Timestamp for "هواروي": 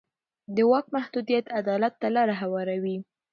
2.41-2.97